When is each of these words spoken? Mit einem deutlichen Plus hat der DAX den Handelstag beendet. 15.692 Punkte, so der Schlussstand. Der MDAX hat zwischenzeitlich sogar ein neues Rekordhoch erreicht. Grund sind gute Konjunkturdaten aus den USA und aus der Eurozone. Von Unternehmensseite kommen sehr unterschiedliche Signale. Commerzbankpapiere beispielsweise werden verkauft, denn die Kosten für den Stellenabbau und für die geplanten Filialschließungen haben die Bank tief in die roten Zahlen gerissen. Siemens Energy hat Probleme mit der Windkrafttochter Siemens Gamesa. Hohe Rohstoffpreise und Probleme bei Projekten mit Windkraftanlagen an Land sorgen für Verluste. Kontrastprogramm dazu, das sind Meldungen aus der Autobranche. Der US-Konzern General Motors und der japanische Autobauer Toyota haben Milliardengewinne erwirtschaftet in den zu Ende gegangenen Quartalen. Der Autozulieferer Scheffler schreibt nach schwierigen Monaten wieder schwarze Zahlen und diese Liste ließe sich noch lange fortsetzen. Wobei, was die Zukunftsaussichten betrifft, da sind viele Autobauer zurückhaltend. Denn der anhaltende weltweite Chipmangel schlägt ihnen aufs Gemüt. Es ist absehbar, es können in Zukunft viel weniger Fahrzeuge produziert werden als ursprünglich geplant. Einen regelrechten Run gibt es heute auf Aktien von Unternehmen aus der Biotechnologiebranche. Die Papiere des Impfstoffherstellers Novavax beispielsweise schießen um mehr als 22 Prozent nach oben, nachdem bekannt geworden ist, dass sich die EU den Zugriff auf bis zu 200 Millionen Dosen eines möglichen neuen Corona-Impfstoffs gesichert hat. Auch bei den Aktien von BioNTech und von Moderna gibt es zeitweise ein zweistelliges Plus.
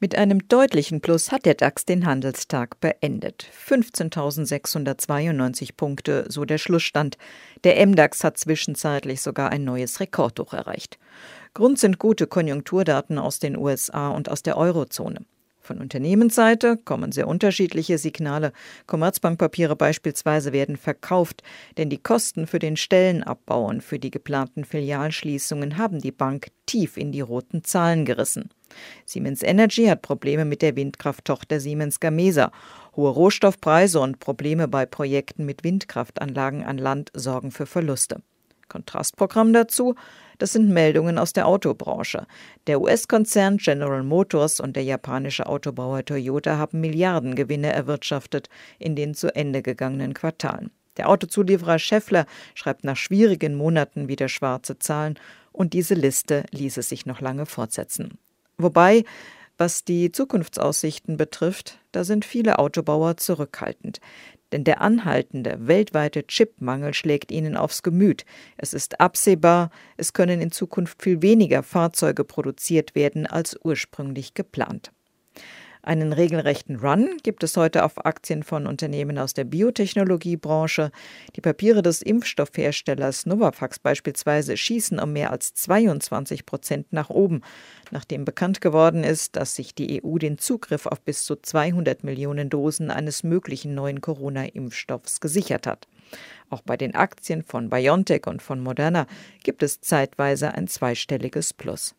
Mit 0.00 0.14
einem 0.14 0.46
deutlichen 0.46 1.00
Plus 1.00 1.32
hat 1.32 1.44
der 1.44 1.54
DAX 1.54 1.84
den 1.84 2.06
Handelstag 2.06 2.78
beendet. 2.78 3.44
15.692 3.66 5.70
Punkte, 5.76 6.26
so 6.28 6.44
der 6.44 6.58
Schlussstand. 6.58 7.18
Der 7.64 7.84
MDAX 7.84 8.22
hat 8.22 8.38
zwischenzeitlich 8.38 9.20
sogar 9.20 9.50
ein 9.50 9.64
neues 9.64 9.98
Rekordhoch 9.98 10.52
erreicht. 10.52 11.00
Grund 11.52 11.80
sind 11.80 11.98
gute 11.98 12.28
Konjunkturdaten 12.28 13.18
aus 13.18 13.40
den 13.40 13.56
USA 13.56 14.10
und 14.10 14.30
aus 14.30 14.44
der 14.44 14.56
Eurozone. 14.56 15.22
Von 15.60 15.80
Unternehmensseite 15.80 16.76
kommen 16.76 17.10
sehr 17.10 17.26
unterschiedliche 17.26 17.98
Signale. 17.98 18.52
Commerzbankpapiere 18.86 19.74
beispielsweise 19.74 20.52
werden 20.52 20.76
verkauft, 20.76 21.42
denn 21.76 21.90
die 21.90 21.98
Kosten 21.98 22.46
für 22.46 22.60
den 22.60 22.76
Stellenabbau 22.76 23.66
und 23.66 23.82
für 23.82 23.98
die 23.98 24.12
geplanten 24.12 24.64
Filialschließungen 24.64 25.76
haben 25.76 26.00
die 26.00 26.12
Bank 26.12 26.52
tief 26.66 26.96
in 26.96 27.10
die 27.10 27.20
roten 27.20 27.64
Zahlen 27.64 28.04
gerissen. 28.04 28.50
Siemens 29.04 29.42
Energy 29.42 29.86
hat 29.86 30.02
Probleme 30.02 30.44
mit 30.44 30.62
der 30.62 30.76
Windkrafttochter 30.76 31.60
Siemens 31.60 32.00
Gamesa. 32.00 32.50
Hohe 32.96 33.10
Rohstoffpreise 33.10 34.00
und 34.00 34.20
Probleme 34.20 34.68
bei 34.68 34.86
Projekten 34.86 35.46
mit 35.46 35.64
Windkraftanlagen 35.64 36.64
an 36.64 36.78
Land 36.78 37.10
sorgen 37.14 37.50
für 37.50 37.66
Verluste. 37.66 38.22
Kontrastprogramm 38.68 39.52
dazu, 39.52 39.94
das 40.38 40.52
sind 40.52 40.68
Meldungen 40.68 41.18
aus 41.18 41.32
der 41.32 41.46
Autobranche. 41.46 42.26
Der 42.66 42.80
US-Konzern 42.80 43.56
General 43.56 44.02
Motors 44.02 44.60
und 44.60 44.76
der 44.76 44.84
japanische 44.84 45.46
Autobauer 45.46 46.04
Toyota 46.04 46.58
haben 46.58 46.80
Milliardengewinne 46.80 47.72
erwirtschaftet 47.72 48.48
in 48.78 48.94
den 48.94 49.14
zu 49.14 49.34
Ende 49.34 49.62
gegangenen 49.62 50.14
Quartalen. 50.14 50.70
Der 50.96 51.08
Autozulieferer 51.08 51.78
Scheffler 51.78 52.26
schreibt 52.54 52.84
nach 52.84 52.96
schwierigen 52.96 53.54
Monaten 53.54 54.08
wieder 54.08 54.28
schwarze 54.28 54.78
Zahlen 54.78 55.18
und 55.52 55.72
diese 55.72 55.94
Liste 55.94 56.44
ließe 56.50 56.82
sich 56.82 57.06
noch 57.06 57.20
lange 57.20 57.46
fortsetzen. 57.46 58.18
Wobei, 58.58 59.04
was 59.56 59.84
die 59.84 60.12
Zukunftsaussichten 60.12 61.16
betrifft, 61.16 61.78
da 61.92 62.04
sind 62.04 62.24
viele 62.24 62.58
Autobauer 62.58 63.16
zurückhaltend. 63.16 64.00
Denn 64.50 64.64
der 64.64 64.80
anhaltende 64.80 65.58
weltweite 65.60 66.26
Chipmangel 66.26 66.94
schlägt 66.94 67.30
ihnen 67.30 67.56
aufs 67.56 67.82
Gemüt. 67.82 68.24
Es 68.56 68.72
ist 68.72 68.98
absehbar, 68.98 69.70
es 69.96 70.12
können 70.12 70.40
in 70.40 70.50
Zukunft 70.50 71.02
viel 71.02 71.22
weniger 71.22 71.62
Fahrzeuge 71.62 72.24
produziert 72.24 72.94
werden 72.94 73.26
als 73.26 73.58
ursprünglich 73.62 74.34
geplant. 74.34 74.90
Einen 75.88 76.12
regelrechten 76.12 76.76
Run 76.76 77.16
gibt 77.22 77.42
es 77.42 77.56
heute 77.56 77.82
auf 77.82 78.04
Aktien 78.04 78.42
von 78.42 78.66
Unternehmen 78.66 79.16
aus 79.16 79.32
der 79.32 79.44
Biotechnologiebranche. 79.44 80.90
Die 81.34 81.40
Papiere 81.40 81.80
des 81.80 82.02
Impfstoffherstellers 82.02 83.24
Novavax 83.24 83.78
beispielsweise 83.78 84.58
schießen 84.58 85.00
um 85.00 85.14
mehr 85.14 85.30
als 85.30 85.54
22 85.54 86.44
Prozent 86.44 86.92
nach 86.92 87.08
oben, 87.08 87.40
nachdem 87.90 88.26
bekannt 88.26 88.60
geworden 88.60 89.02
ist, 89.02 89.36
dass 89.36 89.54
sich 89.54 89.74
die 89.74 90.04
EU 90.04 90.18
den 90.18 90.36
Zugriff 90.36 90.84
auf 90.84 91.00
bis 91.00 91.24
zu 91.24 91.36
200 91.36 92.04
Millionen 92.04 92.50
Dosen 92.50 92.90
eines 92.90 93.22
möglichen 93.22 93.74
neuen 93.74 94.02
Corona-Impfstoffs 94.02 95.20
gesichert 95.20 95.66
hat. 95.66 95.88
Auch 96.50 96.60
bei 96.60 96.76
den 96.76 96.96
Aktien 96.96 97.42
von 97.44 97.70
BioNTech 97.70 98.26
und 98.26 98.42
von 98.42 98.60
Moderna 98.60 99.06
gibt 99.42 99.62
es 99.62 99.80
zeitweise 99.80 100.52
ein 100.52 100.68
zweistelliges 100.68 101.54
Plus. 101.54 101.94